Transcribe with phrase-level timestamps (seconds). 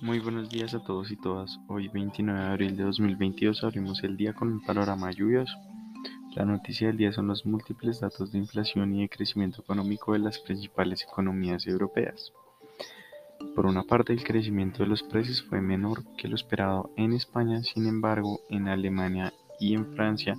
[0.00, 1.58] Muy buenos días a todos y todas.
[1.66, 5.58] Hoy 29 de abril de 2022 abrimos el día con un panorama lluvioso.
[6.36, 10.20] La noticia del día son los múltiples datos de inflación y de crecimiento económico de
[10.20, 12.32] las principales economías europeas.
[13.56, 17.60] Por una parte, el crecimiento de los precios fue menor que lo esperado en España,
[17.64, 20.36] sin embargo, en Alemania y en Francia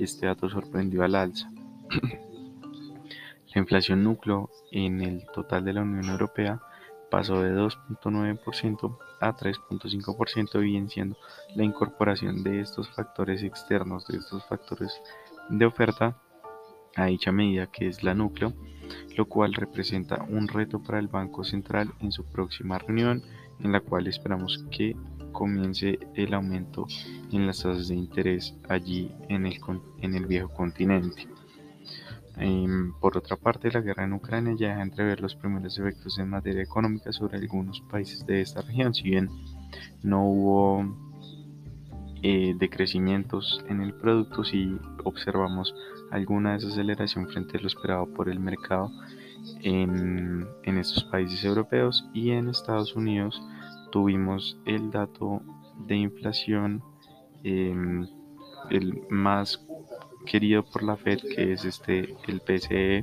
[0.00, 1.50] este dato sorprendió al alza.
[3.54, 6.62] la inflación núcleo en el total de la Unión Europea
[7.12, 11.18] pasó de 2.9% a 3.5%, evidenciando
[11.54, 14.98] la incorporación de estos factores externos, de estos factores
[15.50, 16.16] de oferta
[16.96, 18.54] a dicha medida que es la núcleo
[19.16, 23.22] lo cual representa un reto para el Banco Central en su próxima reunión,
[23.60, 24.96] en la cual esperamos que
[25.32, 26.86] comience el aumento
[27.30, 29.60] en las tasas de interés allí en el,
[30.00, 31.28] en el viejo continente.
[32.36, 36.30] Em, por otra parte, la guerra en Ucrania ya deja entrever los primeros efectos en
[36.30, 38.94] materia económica sobre algunos países de esta región.
[38.94, 39.28] Si bien
[40.02, 40.96] no hubo
[42.22, 45.74] eh, decrecimientos en el producto, si observamos
[46.10, 48.90] alguna desaceleración frente a lo esperado por el mercado
[49.62, 53.42] en, estos países europeos y en Estados Unidos
[53.90, 55.42] tuvimos el dato
[55.86, 56.82] de inflación
[57.42, 58.06] em,
[58.70, 59.66] el más
[60.24, 63.02] querido por la Fed que es este el PCE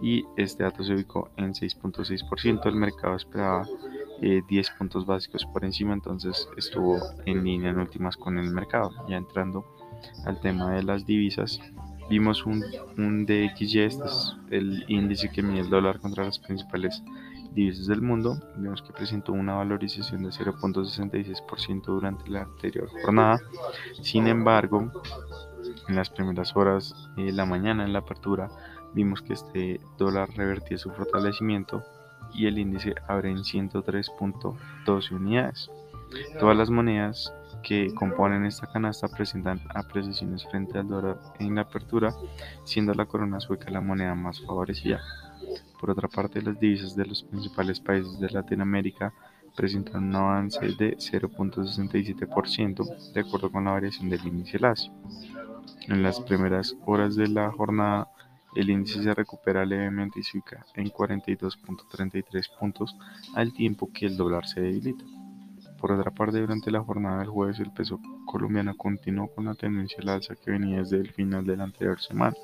[0.00, 3.66] y este dato se ubicó en 6.6% el mercado esperaba
[4.20, 8.90] 10 eh, puntos básicos por encima entonces estuvo en línea en últimas con el mercado
[9.08, 9.64] ya entrando
[10.24, 11.60] al tema de las divisas
[12.08, 12.62] vimos un,
[12.98, 17.02] un DXY, este es el índice que mide el dólar contra las principales
[17.54, 18.38] divisas del mundo.
[18.56, 23.40] Vemos que presentó una valorización de 0.66% durante la anterior jornada.
[24.02, 24.90] Sin embargo,
[25.88, 28.48] en las primeras horas de la mañana, en la apertura,
[28.94, 31.82] vimos que este dólar revertía su fortalecimiento
[32.34, 35.70] y el índice abre en 103.12 unidades.
[36.38, 42.14] Todas las monedas que componen esta canasta presentan apreciaciones frente al dólar en la apertura,
[42.64, 45.00] siendo la corona sueca la moneda más favorecida.
[45.80, 49.12] Por otra parte, las divisas de los principales países de Latinoamérica
[49.54, 54.90] presentan un avance de 0.67% de acuerdo con la variación del índice LASI.
[55.88, 58.08] En las primeras horas de la jornada,
[58.54, 62.96] el índice se recupera levemente y se ubica en 42.33 puntos
[63.34, 65.04] al tiempo que el dólar se debilita.
[65.78, 69.98] Por otra parte, durante la jornada del jueves, el peso colombiano continuó con la tendencia
[70.00, 72.36] al alza que venía desde el final de la anterior semana.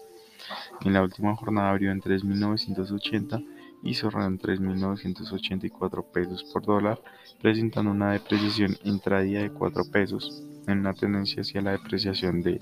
[0.84, 3.44] En la última jornada abrió en 3.980
[3.84, 7.00] y cerró en 3.984 pesos por dólar,
[7.40, 12.60] presentando una depreciación intradía de 4 pesos, en una tendencia hacia la depreciación de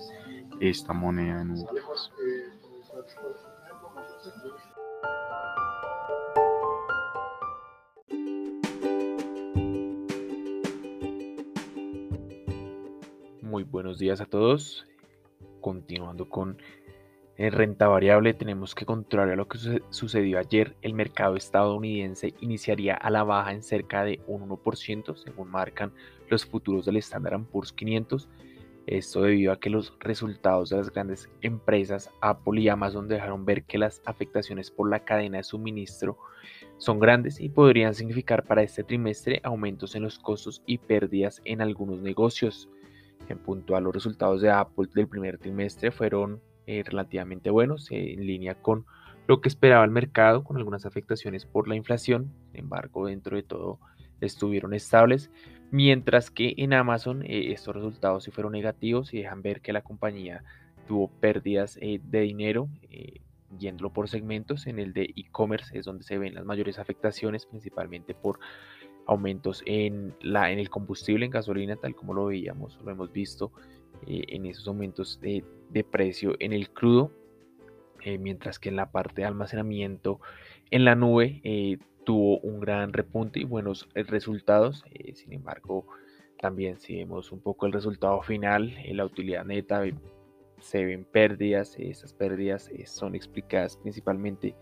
[0.61, 1.55] esta moneda en.
[13.43, 14.87] Muy buenos días a todos.
[15.61, 16.59] Continuando con
[17.39, 19.59] eh, renta variable, tenemos que contrario a lo que
[19.91, 25.51] sucedió ayer, el mercado estadounidense iniciaría a la baja en cerca de un 1%, según
[25.51, 25.93] marcan
[26.31, 28.29] los futuros del Standard Poor's 500.
[28.87, 33.65] Esto debido a que los resultados de las grandes empresas Apple y Amazon dejaron ver
[33.65, 36.17] que las afectaciones por la cadena de suministro
[36.79, 41.63] son grandes y podrían significar para este trimestre aumentos en los costos y pérdidas en
[41.63, 42.69] algunos negocios.
[43.29, 48.25] En punto a los resultados de Apple del primer trimestre fueron eh, relativamente buenos, en
[48.25, 48.87] línea con
[49.27, 52.33] lo que esperaba el mercado, con algunas afectaciones por la inflación.
[52.53, 53.81] Sin embargo, dentro de todo
[54.21, 55.31] estuvieron estables,
[55.71, 59.83] mientras que en Amazon eh, estos resultados sí fueron negativos y dejan ver que la
[59.83, 60.45] compañía
[60.87, 62.69] tuvo pérdidas de dinero,
[63.59, 64.69] yéndolo por segmentos.
[64.69, 68.39] En el de e-commerce es donde se ven las mayores afectaciones, principalmente por
[69.07, 73.53] aumentos en, la, en el combustible, en gasolina, tal como lo veíamos, lo hemos visto
[74.07, 75.45] eh, en esos aumentos de,
[75.91, 77.13] precio en el crudo,
[78.03, 80.21] eh, mientras que en la parte de almacenamiento
[80.71, 84.85] en la nube eh, tuvo un gran repunte y buenos resultados.
[85.15, 85.87] sin embargo,
[86.39, 89.83] también si vemos un poco el resultado final, en la utilidad neta
[90.61, 91.77] se ven pérdidas.
[91.79, 94.55] Esas pérdidas son explicadas principalmente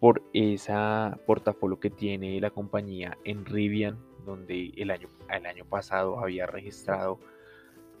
[0.00, 3.96] por esa portafolio que tiene la compañía en Rivian,
[4.26, 7.20] donde el año, el año pasado había registrado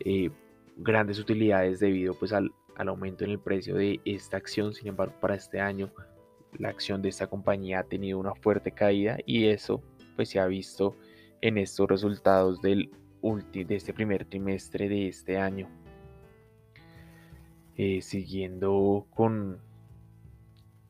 [0.00, 0.30] eh,
[0.76, 4.74] grandes utilidades debido pues, al aumento en el precio de esta acción.
[4.74, 5.92] Sin embargo, para este año
[6.56, 9.82] la acción de esta compañía ha tenido una fuerte caída y eso
[10.16, 10.96] pues se ha visto
[11.40, 12.90] en estos resultados del
[13.52, 15.68] de este primer trimestre de este año.
[17.76, 19.60] Eh, siguiendo con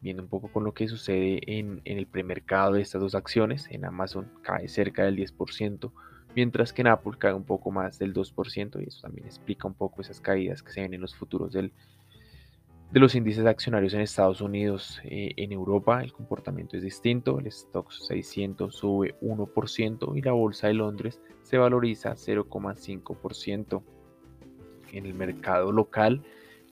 [0.00, 3.66] viendo un poco con lo que sucede en, en el premercado de estas dos acciones,
[3.70, 5.92] en Amazon cae cerca del 10%,
[6.36, 9.74] mientras que en Apple cae un poco más del 2% y eso también explica un
[9.74, 11.72] poco esas caídas que se ven en los futuros del,
[12.90, 15.00] de los índices accionarios en Estados Unidos.
[15.04, 20.68] Eh, en Europa el comportamiento es distinto, el stock 600 sube 1% y la bolsa
[20.68, 23.82] de Londres se valoriza 0,5%.
[24.92, 26.22] En el mercado local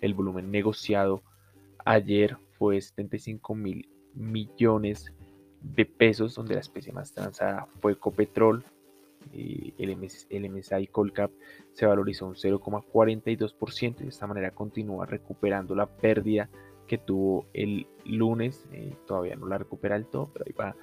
[0.01, 1.23] el volumen negociado
[1.85, 5.13] ayer fue 75 mil millones
[5.61, 8.65] de pesos, donde la especie más transada fue Ecopetrol.
[9.33, 9.97] El,
[10.51, 11.31] MSI Colcap
[11.73, 16.49] se valorizó un 0,42% y de esta manera continúa recuperando la pérdida
[16.87, 18.67] que tuvo el lunes.
[18.73, 20.77] Eh, todavía no la recupera el todo, pero ahí va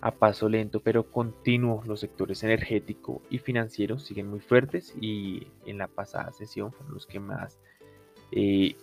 [0.00, 1.82] a paso lento pero continuo.
[1.86, 7.06] Los sectores energético y financiero siguen muy fuertes y en la pasada sesión fueron los
[7.06, 7.58] que más
[8.36, 8.76] eh,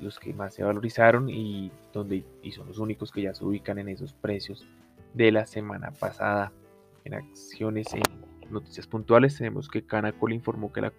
[0.00, 3.78] los que más se valorizaron y donde y son los únicos que ya se ubican
[3.78, 4.66] en esos precios
[5.14, 6.52] de la semana pasada
[7.04, 8.02] en acciones en
[8.52, 10.92] noticias puntuales tenemos que Canacol informó que la,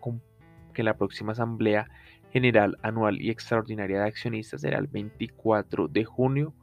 [0.74, 1.90] que la próxima asamblea
[2.32, 6.54] general anual y extraordinaria de accionistas será el 24 de junio.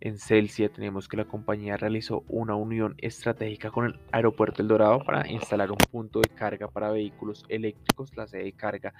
[0.00, 5.04] En Celsia tenemos que la compañía realizó una unión estratégica con el aeropuerto El Dorado
[5.04, 8.16] para instalar un punto de carga para vehículos eléctricos.
[8.16, 8.94] La sede de carga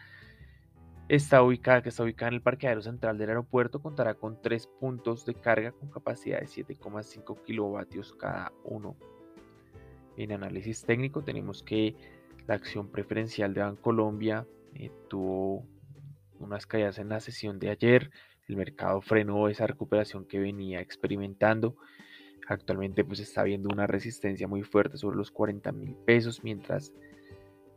[1.09, 5.25] está ubicada, que está ubicada en el parqueadero central del aeropuerto, contará con tres puntos
[5.25, 8.97] de carga con capacidad de 7,5 kilovatios cada uno.
[10.19, 11.95] En análisis técnico tenemos que
[12.49, 15.65] la acción preferencial de Bancolombia eh, tuvo
[16.41, 18.11] unas caídas en la sesión de ayer.
[18.49, 21.77] El mercado frenó esa recuperación que venía experimentando.
[22.49, 26.93] Actualmente pues está viendo una resistencia muy fuerte sobre los 40 mil pesos, mientras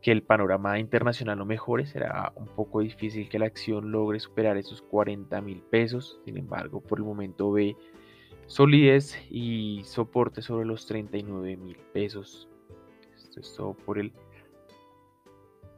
[0.02, 4.58] que el panorama internacional no mejore, será un poco difícil que la acción logre superar
[4.58, 6.20] esos 40 mil pesos.
[6.26, 7.76] Sin embargo, por el momento ve
[8.51, 12.50] solidez y soporte sobre los 39 mil pesos.
[13.15, 14.12] Esto es todo por el,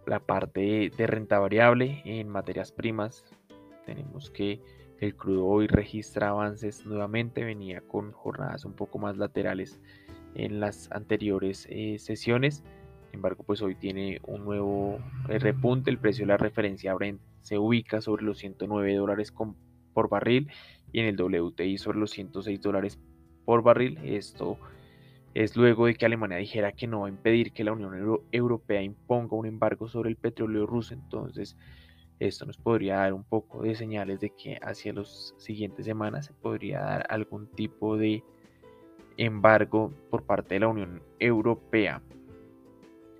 [0.07, 3.25] la parte de renta variable en materias primas.
[3.85, 4.59] Tenemos que
[4.99, 9.79] el crudo hoy registra avances nuevamente, venía con jornadas un poco más laterales
[10.33, 12.63] en las anteriores eh, sesiones.
[13.05, 14.97] Sin embargo, pues hoy tiene un nuevo
[15.29, 15.91] eh, repunte.
[15.91, 19.31] El precio de la referencia Brent se ubica sobre los 109 dólares
[19.93, 20.49] por barril
[20.93, 22.97] y en el WTI sobre los 106 dólares
[23.43, 23.99] por barril.
[24.03, 24.57] Esto
[25.33, 28.81] es luego de que Alemania dijera que no va a impedir que la Unión Europea
[28.81, 30.93] imponga un embargo sobre el petróleo ruso.
[30.93, 31.57] Entonces,
[32.19, 36.33] esto nos podría dar un poco de señales de que hacia las siguientes semanas se
[36.33, 38.23] podría dar algún tipo de
[39.17, 42.01] embargo por parte de la Unión Europea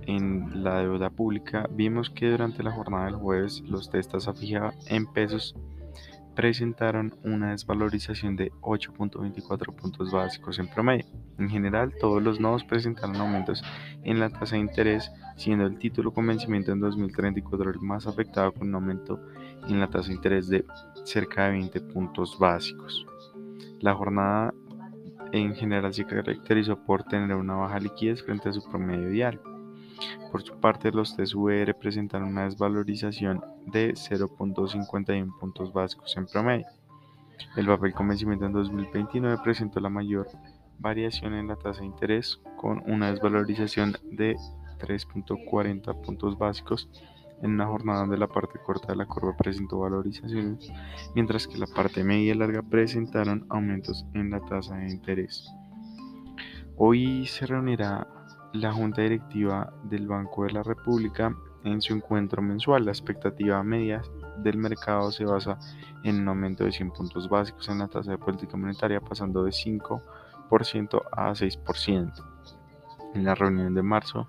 [0.07, 4.73] en la deuda pública, vimos que durante la jornada del jueves los testas a fija
[4.87, 5.55] en pesos
[6.35, 11.05] presentaron una desvalorización de 8.24 puntos básicos en promedio.
[11.39, 13.63] En general, todos los nodos presentaron aumentos
[14.05, 18.53] en la tasa de interés, siendo el título con vencimiento en 2034 el más afectado
[18.53, 19.21] con un aumento
[19.69, 20.65] en la tasa de interés de
[21.05, 23.07] cerca de 20 puntos básicos.
[23.81, 24.55] La jornada
[25.33, 29.50] en general se caracterizó por tener una baja liquidez frente a su promedio diario.
[30.31, 36.67] Por su parte, los TSVR presentaron una desvalorización de 0.51 puntos básicos en promedio.
[37.57, 40.29] El papel con vencimiento en 2029 presentó la mayor
[40.79, 44.37] variación en la tasa de interés con una desvalorización de
[44.79, 46.89] 3.40 puntos básicos
[47.43, 50.71] en una jornada donde la parte corta de la curva presentó valorizaciones,
[51.15, 55.51] mientras que la parte media y larga presentaron aumentos en la tasa de interés.
[56.77, 58.07] Hoy se reunirá
[58.53, 62.85] la Junta Directiva del Banco de la República en su encuentro mensual.
[62.85, 64.03] La expectativa media
[64.39, 65.59] del mercado se basa
[66.03, 69.51] en un aumento de 100 puntos básicos en la tasa de política monetaria, pasando de
[69.51, 72.13] 5% a 6%.
[73.15, 74.29] En la reunión de marzo,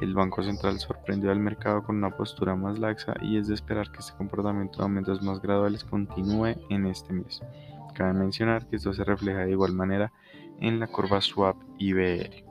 [0.00, 3.90] el Banco Central sorprendió al mercado con una postura más laxa y es de esperar
[3.92, 7.42] que este comportamiento de aumentos más graduales continúe en este mes.
[7.94, 10.12] Cabe mencionar que esto se refleja de igual manera
[10.60, 12.43] en la curva swap IBR.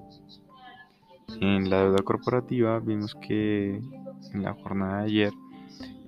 [1.40, 3.82] En la deuda corporativa vimos que
[4.34, 5.34] en la jornada de ayer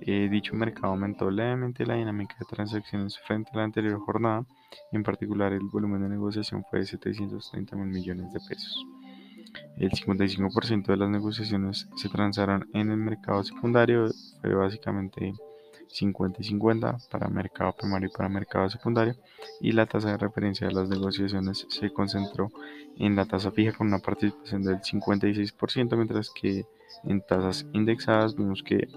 [0.00, 4.46] eh, dicho mercado aumentó levemente la dinámica de transacciones frente a la anterior jornada.
[4.92, 8.86] En particular, el volumen de negociación fue de 730 mil millones de pesos.
[9.76, 14.06] El 55% de las negociaciones se transaron en el mercado secundario,
[14.40, 15.32] fue básicamente
[15.88, 19.16] 50 y 50 para mercado primario y para mercado secundario,
[19.60, 22.50] y la tasa de referencia de las negociaciones se concentró
[22.98, 26.66] en la tasa fija con una participación del 56%, mientras que
[27.04, 28.88] en tasas indexadas vimos que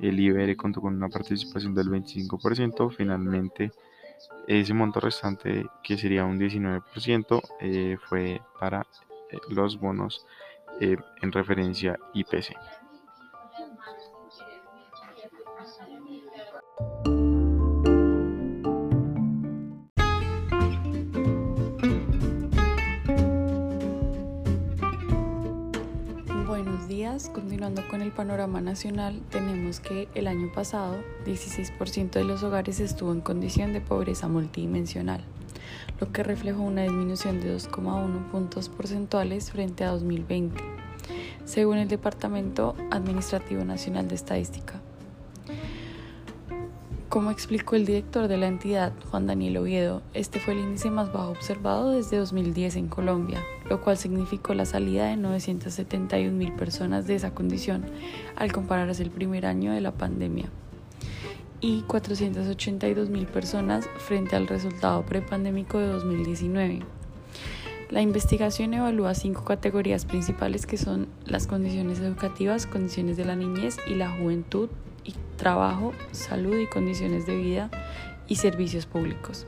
[0.00, 3.72] el IBR contó con una participación del 25%, finalmente
[4.46, 8.86] ese monto restante, que sería un 19%, eh, fue para
[9.30, 10.24] eh, los bonos
[10.80, 12.54] eh, en referencia IPC.
[26.88, 32.80] Días, continuando con el panorama nacional, tenemos que el año pasado 16% de los hogares
[32.80, 35.24] estuvo en condición de pobreza multidimensional
[36.00, 40.62] lo que reflejó una disminución de 2,1 puntos porcentuales frente a 2020,
[41.44, 44.80] según el Departamento Administrativo Nacional de Estadística.
[47.16, 51.14] Como explicó el director de la entidad, Juan Daniel Oviedo, este fue el índice más
[51.14, 57.06] bajo observado desde 2010 en Colombia, lo cual significó la salida de 971 mil personas
[57.06, 57.86] de esa condición
[58.36, 60.50] al compararse el primer año de la pandemia
[61.62, 66.80] y 482 mil personas frente al resultado prepandémico de 2019.
[67.88, 73.78] La investigación evalúa cinco categorías principales que son las condiciones educativas, condiciones de la niñez
[73.88, 74.68] y la juventud,
[75.36, 77.70] trabajo, salud y condiciones de vida
[78.26, 79.46] y servicios públicos.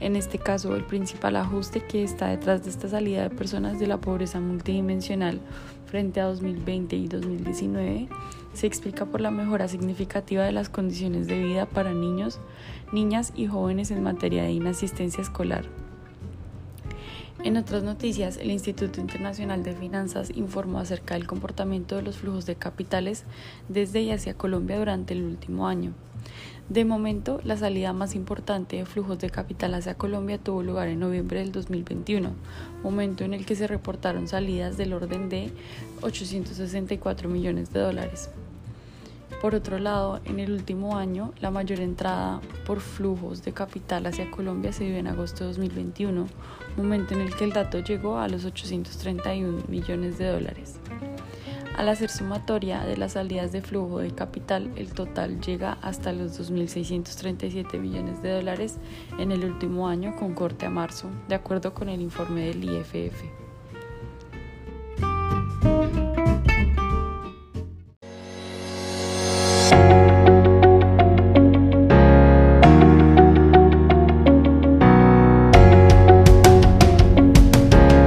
[0.00, 3.86] En este caso, el principal ajuste que está detrás de esta salida de personas de
[3.86, 5.40] la pobreza multidimensional
[5.86, 8.08] frente a 2020 y 2019
[8.52, 12.38] se explica por la mejora significativa de las condiciones de vida para niños,
[12.92, 15.64] niñas y jóvenes en materia de inasistencia escolar.
[17.42, 22.46] En otras noticias, el Instituto Internacional de Finanzas informó acerca del comportamiento de los flujos
[22.46, 23.24] de capitales
[23.68, 25.92] desde y hacia Colombia durante el último año.
[26.68, 31.00] De momento, la salida más importante de flujos de capital hacia Colombia tuvo lugar en
[31.00, 32.30] noviembre del 2021,
[32.82, 35.52] momento en el que se reportaron salidas del orden de
[36.00, 38.30] 864 millones de dólares.
[39.40, 44.30] Por otro lado, en el último año, la mayor entrada por flujos de capital hacia
[44.30, 46.26] Colombia se dio en agosto de 2021,
[46.76, 50.80] momento en el que el dato llegó a los 831 millones de dólares.
[51.76, 56.40] Al hacer sumatoria de las salidas de flujo de capital, el total llega hasta los
[56.40, 58.78] 2.637 millones de dólares
[59.18, 63.43] en el último año con corte a marzo, de acuerdo con el informe del IFF.